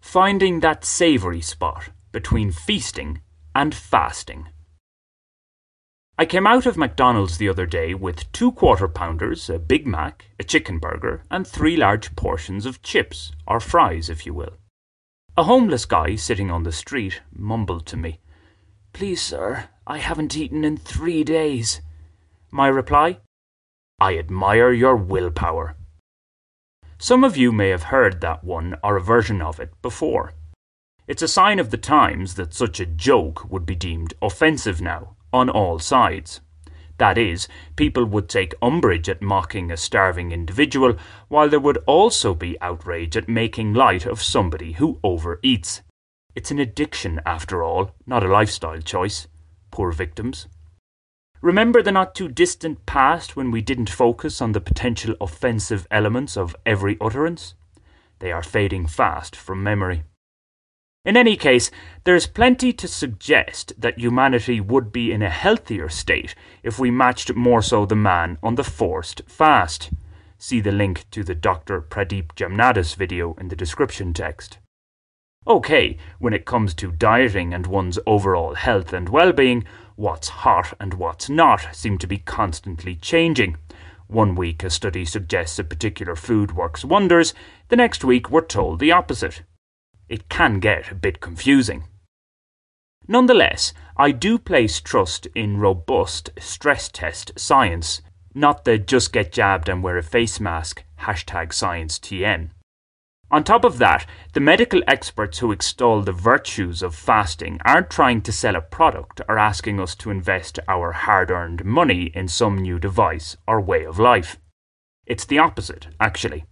Finding 0.00 0.60
that 0.60 0.84
savoury 0.84 1.40
spot 1.40 1.90
between 2.12 2.50
feasting 2.50 3.20
and 3.54 3.74
fasting. 3.74 4.48
I 6.18 6.26
came 6.26 6.46
out 6.46 6.66
of 6.66 6.76
McDonald's 6.76 7.38
the 7.38 7.48
other 7.48 7.66
day 7.66 7.94
with 7.94 8.30
two 8.32 8.52
quarter 8.52 8.88
pounders, 8.88 9.48
a 9.48 9.58
Big 9.58 9.86
Mac, 9.86 10.26
a 10.38 10.44
chicken 10.44 10.78
burger, 10.78 11.22
and 11.30 11.46
three 11.46 11.76
large 11.76 12.14
portions 12.16 12.66
of 12.66 12.82
chips, 12.82 13.32
or 13.46 13.60
fries, 13.60 14.10
if 14.10 14.26
you 14.26 14.34
will. 14.34 14.56
A 15.36 15.44
homeless 15.44 15.86
guy 15.86 16.16
sitting 16.16 16.50
on 16.50 16.64
the 16.64 16.72
street 16.72 17.22
mumbled 17.32 17.86
to 17.86 17.96
me, 17.96 18.20
Please, 18.92 19.22
sir, 19.22 19.68
I 19.86 19.98
haven't 19.98 20.36
eaten 20.36 20.64
in 20.64 20.76
three 20.76 21.24
days. 21.24 21.80
My 22.50 22.68
reply, 22.68 23.20
I 24.00 24.18
admire 24.18 24.72
your 24.72 24.96
willpower. 24.96 25.76
Some 27.02 27.24
of 27.24 27.34
you 27.34 27.50
may 27.50 27.70
have 27.70 27.84
heard 27.84 28.20
that 28.20 28.44
one 28.44 28.76
or 28.84 28.98
a 28.98 29.00
version 29.00 29.40
of 29.40 29.58
it 29.58 29.72
before. 29.80 30.34
It's 31.08 31.22
a 31.22 31.28
sign 31.28 31.58
of 31.58 31.70
the 31.70 31.78
times 31.78 32.34
that 32.34 32.52
such 32.52 32.78
a 32.78 32.84
joke 32.84 33.50
would 33.50 33.64
be 33.64 33.74
deemed 33.74 34.12
offensive 34.20 34.82
now 34.82 35.16
on 35.32 35.48
all 35.48 35.78
sides. 35.78 36.42
That 36.98 37.16
is, 37.16 37.48
people 37.74 38.04
would 38.04 38.28
take 38.28 38.54
umbrage 38.60 39.08
at 39.08 39.22
mocking 39.22 39.70
a 39.70 39.78
starving 39.78 40.30
individual, 40.30 40.94
while 41.28 41.48
there 41.48 41.58
would 41.58 41.78
also 41.86 42.34
be 42.34 42.60
outrage 42.60 43.16
at 43.16 43.30
making 43.30 43.72
light 43.72 44.04
of 44.04 44.20
somebody 44.20 44.72
who 44.72 45.00
overeats. 45.02 45.80
It's 46.34 46.50
an 46.50 46.58
addiction, 46.58 47.18
after 47.24 47.62
all, 47.62 47.92
not 48.04 48.22
a 48.22 48.28
lifestyle 48.28 48.82
choice. 48.82 49.26
Poor 49.70 49.90
victims. 49.90 50.48
Remember 51.42 51.82
the 51.82 51.90
not 51.90 52.14
too 52.14 52.28
distant 52.28 52.84
past 52.84 53.34
when 53.34 53.50
we 53.50 53.62
didn't 53.62 53.88
focus 53.88 54.42
on 54.42 54.52
the 54.52 54.60
potential 54.60 55.14
offensive 55.22 55.86
elements 55.90 56.36
of 56.36 56.54
every 56.66 56.98
utterance? 57.00 57.54
They 58.18 58.30
are 58.30 58.42
fading 58.42 58.86
fast 58.86 59.34
from 59.34 59.62
memory. 59.62 60.02
In 61.02 61.16
any 61.16 61.38
case, 61.38 61.70
there 62.04 62.14
is 62.14 62.26
plenty 62.26 62.74
to 62.74 62.86
suggest 62.86 63.72
that 63.78 63.98
humanity 63.98 64.60
would 64.60 64.92
be 64.92 65.12
in 65.12 65.22
a 65.22 65.30
healthier 65.30 65.88
state 65.88 66.34
if 66.62 66.78
we 66.78 66.90
matched 66.90 67.34
more 67.34 67.62
so 67.62 67.86
the 67.86 67.96
man 67.96 68.36
on 68.42 68.56
the 68.56 68.64
forced 68.64 69.22
fast. 69.26 69.88
See 70.36 70.60
the 70.60 70.72
link 70.72 71.06
to 71.12 71.24
the 71.24 71.34
Dr. 71.34 71.80
Pradeep 71.80 72.34
Jamnadas 72.34 72.96
video 72.96 73.34
in 73.40 73.48
the 73.48 73.56
description 73.56 74.12
text. 74.12 74.58
Okay, 75.46 75.96
when 76.18 76.34
it 76.34 76.44
comes 76.44 76.74
to 76.74 76.92
dieting 76.92 77.54
and 77.54 77.66
one's 77.66 77.98
overall 78.06 78.54
health 78.54 78.92
and 78.92 79.08
well 79.08 79.32
being, 79.32 79.64
what's 80.00 80.28
hot 80.28 80.72
and 80.80 80.94
what's 80.94 81.28
not 81.28 81.68
seem 81.72 81.98
to 81.98 82.06
be 82.06 82.16
constantly 82.16 82.96
changing. 82.96 83.58
One 84.06 84.34
week 84.34 84.64
a 84.64 84.70
study 84.70 85.04
suggests 85.04 85.58
a 85.58 85.64
particular 85.64 86.16
food 86.16 86.56
works 86.56 86.84
wonders, 86.84 87.34
the 87.68 87.76
next 87.76 88.02
week 88.02 88.30
we're 88.30 88.40
told 88.40 88.80
the 88.80 88.92
opposite 88.92 89.42
it 90.08 90.28
can 90.28 90.58
get 90.58 90.90
a 90.90 90.94
bit 90.94 91.20
confusing. 91.20 91.84
Nonetheless, 93.06 93.72
I 93.96 94.10
do 94.10 94.38
place 94.38 94.80
trust 94.80 95.26
in 95.34 95.58
robust 95.58 96.30
stress 96.38 96.88
test 96.88 97.38
science, 97.38 98.00
not 98.34 98.64
the 98.64 98.78
just 98.78 99.12
get 99.12 99.30
jabbed 99.30 99.68
and 99.68 99.82
wear 99.82 99.98
a 99.98 100.02
face 100.02 100.40
mask 100.40 100.82
hashtag 101.00 101.52
science 101.52 101.98
TN. 101.98 102.50
On 103.32 103.44
top 103.44 103.64
of 103.64 103.78
that, 103.78 104.06
the 104.32 104.40
medical 104.40 104.82
experts 104.88 105.38
who 105.38 105.52
extol 105.52 106.02
the 106.02 106.12
virtues 106.12 106.82
of 106.82 106.96
fasting 106.96 107.60
aren't 107.64 107.88
trying 107.88 108.22
to 108.22 108.32
sell 108.32 108.56
a 108.56 108.60
product 108.60 109.20
or 109.28 109.38
asking 109.38 109.78
us 109.78 109.94
to 109.96 110.10
invest 110.10 110.58
our 110.66 110.90
hard 110.90 111.30
earned 111.30 111.64
money 111.64 112.10
in 112.14 112.26
some 112.26 112.58
new 112.58 112.78
device 112.78 113.36
or 113.46 113.60
way 113.60 113.84
of 113.84 114.00
life. 114.00 114.38
It's 115.06 115.24
the 115.24 115.38
opposite, 115.38 115.86
actually. 116.00 116.44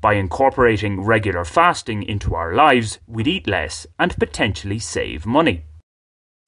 By 0.00 0.14
incorporating 0.14 1.02
regular 1.02 1.44
fasting 1.44 2.02
into 2.02 2.34
our 2.34 2.52
lives, 2.52 2.98
we'd 3.06 3.28
eat 3.28 3.46
less 3.46 3.86
and 3.98 4.16
potentially 4.16 4.80
save 4.80 5.24
money. 5.24 5.64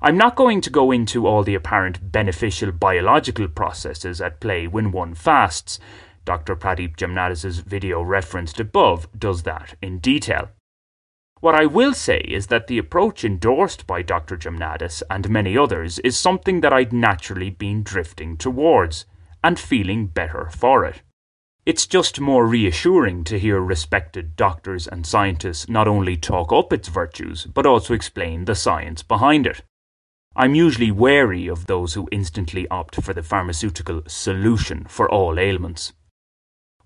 I'm 0.01 0.19
not 0.19 0.37
going 0.37 0.61
to 0.61 0.71
go 0.71 0.91
into 0.91 1.27
all 1.27 1.43
the 1.43 1.55
apparent 1.55 2.13
beneficial 2.13 2.71
biological 2.71 3.49
processes 3.49 4.21
at 4.21 4.41
play 4.41 4.67
when 4.67 4.93
one 4.93 5.15
fasts. 5.15 5.79
Dr. 6.27 6.57
Pradeep 6.57 6.97
Jamnadas' 6.97 7.63
video 7.63 8.03
referenced 8.03 8.61
above 8.61 9.09
does 9.19 9.45
that 9.45 9.77
in 9.81 10.01
detail. 10.01 10.51
What 11.41 11.55
I 11.55 11.67
will 11.67 11.95
say 11.95 12.19
is 12.19 12.49
that 12.49 12.67
the 12.67 12.79
approach 12.79 13.25
endorsed 13.25 13.87
by 13.87 14.03
Dr. 14.03 14.37
Jamnadas 14.37 15.03
and 15.09 15.31
many 15.31 15.57
others 15.57 16.01
is 16.01 16.19
something 16.19 16.63
that 16.63 16.73
I'd 16.73 16.93
naturally 16.93 17.51
been 17.51 17.83
drifting 17.83 18.37
towards, 18.37 19.07
and 19.45 19.59
feeling 19.59 20.09
better 20.09 20.51
for 20.51 20.85
it. 20.85 21.03
It's 21.65 21.87
just 21.87 22.21
more 22.21 22.47
reassuring 22.47 23.23
to 23.25 23.39
hear 23.39 23.61
respected 23.61 24.35
doctors 24.35 24.89
and 24.89 25.07
scientists 25.07 25.69
not 25.69 25.87
only 25.87 26.17
talk 26.17 26.53
up 26.53 26.73
its 26.73 26.89
virtues, 26.89 27.45
but 27.47 27.67
also 27.67 27.95
explain 27.95 28.47
the 28.47 28.55
science 28.55 29.03
behind 29.03 29.47
it. 29.47 29.63
I'm 30.35 30.55
usually 30.55 30.91
wary 30.91 31.47
of 31.47 31.67
those 31.67 31.95
who 31.95 32.09
instantly 32.11 32.67
opt 32.69 33.03
for 33.03 33.15
the 33.15 33.23
pharmaceutical 33.23 34.03
solution 34.07 34.87
for 34.89 35.11
all 35.11 35.39
ailments. 35.39 35.93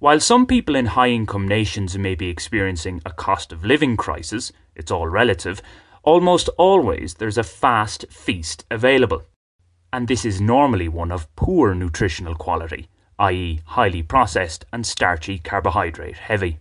While 0.01 0.19
some 0.19 0.47
people 0.47 0.75
in 0.75 0.87
high 0.87 1.11
income 1.11 1.47
nations 1.47 1.97
may 1.97 2.15
be 2.15 2.29
experiencing 2.29 3.01
a 3.07 3.13
cost 3.13 3.53
of 3.53 3.65
living 3.65 3.97
crisis, 3.97 4.51
it's 4.75 4.91
all 4.91 5.07
relative, 5.07 5.63
almost 6.03 6.49
always 6.59 7.15
there's 7.15 7.39
a 7.39 7.45
fast 7.45 8.07
feast 8.11 8.65
available. 8.71 9.23
And 9.93 10.09
this 10.09 10.25
is 10.25 10.41
normally 10.41 10.89
one 10.89 11.13
of 11.13 11.35
poor 11.37 11.75
nutritional 11.75 12.35
quality 12.35 12.89
i.e., 13.21 13.61
highly 13.67 14.03
processed 14.03 14.65
and 14.73 14.87
starchy 14.87 15.39
carbohydrate 15.39 16.17
heavy. 16.17 16.59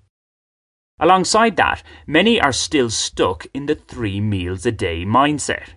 Alongside 1.00 1.56
that, 1.56 1.81
many 2.06 2.39
are 2.41 2.51
still 2.51 2.89
stuck 2.89 3.47
in 3.53 3.66
the 3.66 3.75
three 3.75 4.19
meals 4.19 4.66
a 4.66 4.71
day 4.71 5.06
mindset. 5.06 5.69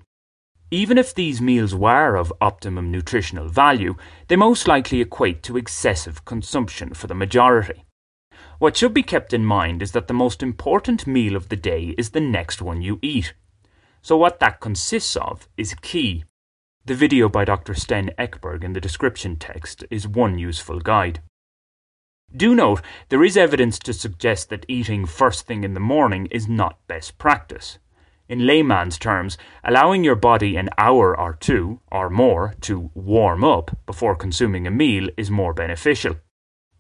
Even 0.73 0.97
if 0.97 1.15
these 1.15 1.43
meals 1.43 1.75
were 1.75 2.17
of 2.17 2.33
optimum 2.41 2.91
nutritional 2.91 3.47
value, 3.47 3.95
they 4.29 4.37
most 4.37 4.67
likely 4.67 5.03
equate 5.03 5.43
to 5.43 5.59
excessive 5.59 6.25
consumption 6.25 6.95
for 6.95 7.09
the 7.09 7.15
majority. 7.15 7.85
What 8.59 8.75
should 8.75 8.95
be 8.95 9.03
kept 9.03 9.35
in 9.35 9.45
mind 9.45 9.83
is 9.83 9.93
that 9.93 10.09
the 10.09 10.15
most 10.15 10.43
important 10.43 11.07
meal 11.07 11.37
of 11.37 11.51
the 11.51 11.57
day 11.57 11.95
is 11.99 12.11
the 12.11 12.23
next 12.23 12.63
one 12.63 12.81
you 12.81 12.99
eat. 13.03 13.35
So, 14.01 14.17
what 14.17 14.41
that 14.41 14.61
consists 14.61 15.15
of 15.15 15.47
is 15.59 15.75
key. 15.83 16.25
The 16.87 16.95
video 16.95 17.29
by 17.29 17.45
Dr. 17.45 17.75
Sten 17.75 18.11
Ekberg 18.19 18.65
in 18.65 18.73
the 18.73 18.81
description 18.81 19.37
text 19.37 19.85
is 19.91 20.09
one 20.09 20.39
useful 20.39 20.81
guide. 20.81 21.21
Do 22.35 22.55
note 22.55 22.81
there 23.11 23.23
is 23.23 23.37
evidence 23.37 23.79
to 23.81 23.93
suggest 23.93 24.49
that 24.49 24.65
eating 24.69 25.05
first 25.05 25.47
thing 25.47 25.65
in 25.65 25.75
the 25.75 25.81
morning 25.81 26.29
is 26.31 26.49
not 26.49 26.79
best 26.87 27.19
practice. 27.19 27.79
In 28.33 28.47
layman's 28.47 28.97
terms, 28.97 29.37
allowing 29.63 30.05
your 30.05 30.15
body 30.15 30.57
an 30.57 30.71
hour 30.79 31.15
or 31.15 31.35
two, 31.35 31.81
or 31.91 32.09
more, 32.09 32.55
to 32.63 32.91
warm 32.95 33.45
up 33.45 33.77
before 33.85 34.17
consuming 34.17 34.67
a 34.67 34.71
meal 34.71 35.11
is 35.19 35.31
more 35.31 35.53
beneficial. 35.53 36.17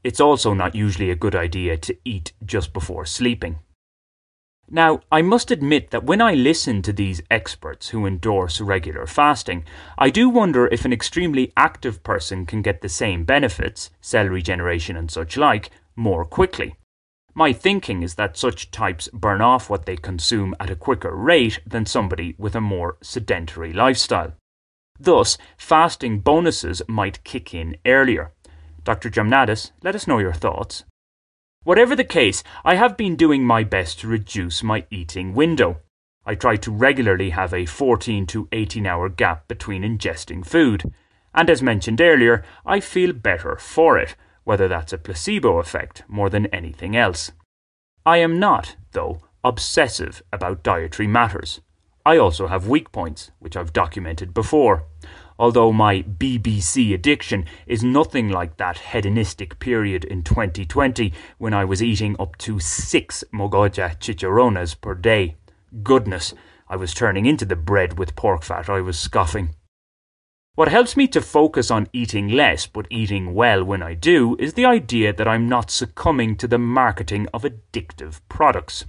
It's 0.02 0.18
also 0.18 0.54
not 0.54 0.74
usually 0.74 1.10
a 1.10 1.14
good 1.14 1.34
idea 1.34 1.76
to 1.76 1.94
eat 2.06 2.32
just 2.42 2.72
before 2.72 3.04
sleeping. 3.04 3.58
Now, 4.70 5.00
I 5.12 5.20
must 5.20 5.50
admit 5.50 5.90
that 5.90 6.04
when 6.04 6.22
I 6.22 6.32
listen 6.32 6.80
to 6.80 6.92
these 6.94 7.20
experts 7.30 7.90
who 7.90 8.06
endorse 8.06 8.58
regular 8.58 9.06
fasting, 9.06 9.66
I 9.98 10.08
do 10.08 10.30
wonder 10.30 10.68
if 10.68 10.86
an 10.86 10.92
extremely 10.94 11.52
active 11.54 12.02
person 12.02 12.46
can 12.46 12.62
get 12.62 12.80
the 12.80 12.88
same 12.88 13.24
benefits, 13.24 13.90
cell 14.00 14.24
regeneration 14.24 14.96
and 14.96 15.10
such 15.10 15.36
like, 15.36 15.68
more 15.96 16.24
quickly. 16.24 16.76
My 17.34 17.52
thinking 17.52 18.02
is 18.02 18.16
that 18.16 18.36
such 18.36 18.70
types 18.70 19.08
burn 19.12 19.40
off 19.40 19.70
what 19.70 19.86
they 19.86 19.96
consume 19.96 20.54
at 20.60 20.70
a 20.70 20.76
quicker 20.76 21.14
rate 21.14 21.60
than 21.66 21.86
somebody 21.86 22.34
with 22.36 22.54
a 22.54 22.60
more 22.60 22.98
sedentary 23.00 23.72
lifestyle. 23.72 24.34
Thus, 25.00 25.38
fasting 25.56 26.20
bonuses 26.20 26.82
might 26.86 27.24
kick 27.24 27.54
in 27.54 27.76
earlier. 27.86 28.32
Dr. 28.84 29.08
Jamnadas, 29.08 29.72
let 29.82 29.94
us 29.94 30.06
know 30.06 30.18
your 30.18 30.34
thoughts. 30.34 30.84
Whatever 31.64 31.96
the 31.96 32.04
case, 32.04 32.42
I 32.64 32.74
have 32.74 32.96
been 32.96 33.16
doing 33.16 33.44
my 33.44 33.64
best 33.64 34.00
to 34.00 34.08
reduce 34.08 34.62
my 34.62 34.84
eating 34.90 35.32
window. 35.32 35.78
I 36.26 36.34
try 36.34 36.56
to 36.56 36.70
regularly 36.70 37.30
have 37.30 37.54
a 37.54 37.66
14 37.66 38.26
to 38.26 38.48
18 38.52 38.86
hour 38.86 39.08
gap 39.08 39.48
between 39.48 39.82
ingesting 39.82 40.44
food. 40.44 40.92
And 41.34 41.48
as 41.48 41.62
mentioned 41.62 42.00
earlier, 42.00 42.44
I 42.66 42.80
feel 42.80 43.12
better 43.12 43.56
for 43.56 43.96
it, 43.96 44.16
whether 44.44 44.68
that's 44.68 44.92
a 44.92 44.98
placebo 44.98 45.58
effect 45.58 46.02
more 46.08 46.30
than 46.30 46.46
anything 46.46 46.96
else. 46.96 47.32
I 48.04 48.18
am 48.18 48.38
not, 48.38 48.76
though, 48.92 49.20
obsessive 49.44 50.22
about 50.32 50.62
dietary 50.62 51.06
matters. 51.06 51.60
I 52.04 52.16
also 52.16 52.48
have 52.48 52.66
weak 52.68 52.90
points, 52.90 53.30
which 53.38 53.56
I've 53.56 53.72
documented 53.72 54.34
before 54.34 54.84
although 55.42 55.72
my 55.72 56.02
BBC 56.02 56.94
addiction 56.94 57.44
is 57.66 57.82
nothing 57.82 58.28
like 58.28 58.58
that 58.58 58.78
hedonistic 58.78 59.58
period 59.58 60.04
in 60.04 60.22
2020 60.22 61.12
when 61.38 61.52
I 61.52 61.64
was 61.64 61.82
eating 61.82 62.14
up 62.20 62.38
to 62.38 62.60
six 62.60 63.24
mogoja 63.34 63.98
chicharrones 63.98 64.80
per 64.80 64.94
day. 64.94 65.34
Goodness, 65.82 66.32
I 66.68 66.76
was 66.76 66.94
turning 66.94 67.26
into 67.26 67.44
the 67.44 67.56
bread 67.56 67.98
with 67.98 68.14
pork 68.14 68.44
fat 68.44 68.68
I 68.68 68.80
was 68.80 68.96
scoffing. 68.96 69.56
What 70.54 70.68
helps 70.68 70.98
me 70.98 71.08
to 71.08 71.22
focus 71.22 71.70
on 71.70 71.88
eating 71.94 72.28
less 72.28 72.66
but 72.66 72.86
eating 72.90 73.32
well 73.32 73.64
when 73.64 73.82
I 73.82 73.94
do 73.94 74.36
is 74.38 74.52
the 74.52 74.66
idea 74.66 75.10
that 75.14 75.26
I'm 75.26 75.48
not 75.48 75.70
succumbing 75.70 76.36
to 76.36 76.46
the 76.46 76.58
marketing 76.58 77.26
of 77.32 77.44
addictive 77.44 78.20
products. 78.28 78.84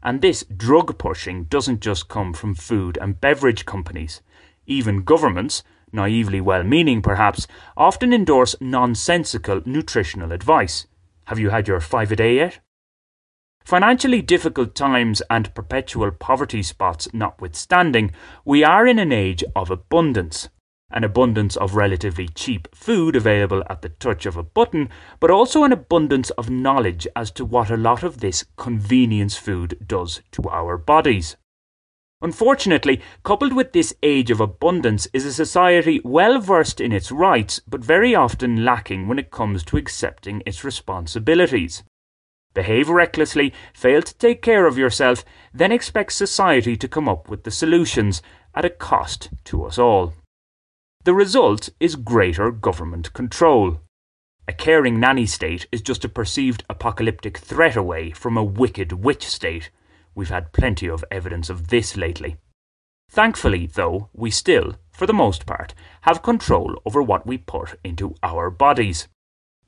And 0.00 0.20
this 0.20 0.44
drug 0.44 0.98
pushing 0.98 1.44
doesn't 1.44 1.80
just 1.80 2.06
come 2.06 2.32
from 2.32 2.54
food 2.54 2.98
and 3.00 3.20
beverage 3.20 3.66
companies. 3.66 4.20
Even 4.66 5.02
governments, 5.02 5.64
naively 5.92 6.40
well 6.40 6.62
meaning 6.62 7.02
perhaps, 7.02 7.48
often 7.76 8.12
endorse 8.12 8.54
nonsensical 8.60 9.60
nutritional 9.64 10.30
advice. 10.30 10.86
Have 11.24 11.40
you 11.40 11.50
had 11.50 11.66
your 11.66 11.80
five 11.80 12.12
a 12.12 12.16
day 12.16 12.36
yet? 12.36 12.60
Financially 13.64 14.22
difficult 14.22 14.76
times 14.76 15.20
and 15.28 15.52
perpetual 15.52 16.12
poverty 16.12 16.62
spots 16.62 17.08
notwithstanding, 17.12 18.12
we 18.44 18.62
are 18.62 18.86
in 18.86 19.00
an 19.00 19.10
age 19.10 19.42
of 19.56 19.68
abundance. 19.68 20.48
An 20.94 21.04
abundance 21.04 21.56
of 21.56 21.74
relatively 21.74 22.28
cheap 22.28 22.68
food 22.74 23.16
available 23.16 23.62
at 23.70 23.80
the 23.80 23.88
touch 23.88 24.26
of 24.26 24.36
a 24.36 24.42
button, 24.42 24.90
but 25.20 25.30
also 25.30 25.64
an 25.64 25.72
abundance 25.72 26.28
of 26.30 26.50
knowledge 26.50 27.08
as 27.16 27.30
to 27.30 27.46
what 27.46 27.70
a 27.70 27.78
lot 27.78 28.02
of 28.02 28.20
this 28.20 28.44
convenience 28.56 29.36
food 29.36 29.78
does 29.86 30.20
to 30.32 30.42
our 30.50 30.76
bodies. 30.76 31.36
Unfortunately, 32.20 33.00
coupled 33.24 33.54
with 33.54 33.72
this 33.72 33.94
age 34.02 34.30
of 34.30 34.40
abundance 34.40 35.08
is 35.14 35.24
a 35.24 35.32
society 35.32 36.00
well 36.04 36.38
versed 36.38 36.80
in 36.80 36.92
its 36.92 37.10
rights, 37.10 37.60
but 37.66 37.82
very 37.82 38.14
often 38.14 38.64
lacking 38.64 39.08
when 39.08 39.18
it 39.18 39.30
comes 39.30 39.64
to 39.64 39.78
accepting 39.78 40.42
its 40.44 40.62
responsibilities. 40.62 41.82
Behave 42.54 42.90
recklessly, 42.90 43.52
fail 43.72 44.02
to 44.02 44.14
take 44.18 44.42
care 44.42 44.66
of 44.66 44.76
yourself, 44.76 45.24
then 45.54 45.72
expect 45.72 46.12
society 46.12 46.76
to 46.76 46.86
come 46.86 47.08
up 47.08 47.30
with 47.30 47.44
the 47.44 47.50
solutions 47.50 48.20
at 48.54 48.66
a 48.66 48.70
cost 48.70 49.30
to 49.44 49.64
us 49.64 49.78
all. 49.78 50.12
The 51.04 51.14
result 51.14 51.68
is 51.80 51.96
greater 51.96 52.52
government 52.52 53.12
control. 53.12 53.80
A 54.46 54.52
caring 54.52 55.00
nanny 55.00 55.26
state 55.26 55.66
is 55.72 55.82
just 55.82 56.04
a 56.04 56.08
perceived 56.08 56.64
apocalyptic 56.70 57.38
threat 57.38 57.74
away 57.74 58.12
from 58.12 58.36
a 58.36 58.44
wicked 58.44 58.92
witch 58.92 59.26
state. 59.26 59.70
We've 60.14 60.28
had 60.28 60.52
plenty 60.52 60.88
of 60.88 61.04
evidence 61.10 61.50
of 61.50 61.68
this 61.68 61.96
lately. 61.96 62.36
Thankfully, 63.10 63.66
though, 63.66 64.10
we 64.12 64.30
still, 64.30 64.76
for 64.90 65.06
the 65.06 65.12
most 65.12 65.44
part, 65.44 65.74
have 66.02 66.22
control 66.22 66.80
over 66.86 67.02
what 67.02 67.26
we 67.26 67.36
put 67.36 67.80
into 67.82 68.14
our 68.22 68.48
bodies. 68.48 69.08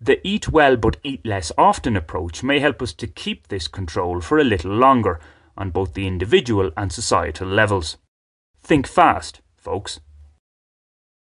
The 0.01 0.25
eat 0.27 0.49
well 0.51 0.77
but 0.77 0.99
eat 1.03 1.27
less 1.27 1.51
often 1.59 1.97
approach 1.97 2.45
may 2.45 2.61
help 2.61 2.81
us 2.81 2.93
to 2.95 3.09
keep 3.09 3.49
this 3.49 3.67
control 3.67 4.21
for 4.21 4.39
a 4.39 4.45
little 4.45 4.73
longer 4.73 5.19
on 5.57 5.71
both 5.71 5.95
the 5.95 6.07
individual 6.07 6.71
and 6.77 6.93
societal 6.93 7.49
levels. 7.49 7.97
Think 8.61 8.87
fast, 8.87 9.41
folks. 9.57 9.99